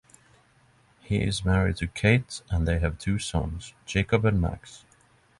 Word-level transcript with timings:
He 1.01 1.17
is 1.21 1.45
married 1.45 1.75
to 1.77 1.85
Kate 1.85 2.41
and 2.49 2.67
they 2.67 2.79
have 2.79 2.97
two 2.97 3.19
sons, 3.19 3.75
Jacob 3.85 4.25
and 4.25 4.41
Max. 4.41 4.83